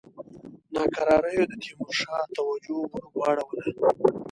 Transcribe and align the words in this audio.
ناکراریو 0.75 1.49
د 1.49 1.53
تیمورشاه 1.63 2.23
توجه 2.35 2.77
ور 2.93 2.97
واړوله. 3.17 3.61